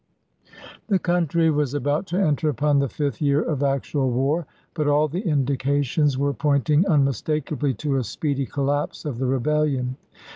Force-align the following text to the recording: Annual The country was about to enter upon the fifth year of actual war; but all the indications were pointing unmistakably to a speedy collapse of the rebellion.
Annual 0.47 0.71
The 0.87 0.97
country 0.97 1.51
was 1.51 1.75
about 1.75 2.07
to 2.07 2.19
enter 2.19 2.49
upon 2.49 2.79
the 2.79 2.89
fifth 2.89 3.21
year 3.21 3.39
of 3.43 3.61
actual 3.61 4.09
war; 4.09 4.47
but 4.73 4.87
all 4.87 5.07
the 5.07 5.21
indications 5.21 6.17
were 6.17 6.33
pointing 6.33 6.87
unmistakably 6.87 7.75
to 7.75 7.97
a 7.97 8.03
speedy 8.03 8.47
collapse 8.47 9.05
of 9.05 9.19
the 9.19 9.27
rebellion. 9.27 9.97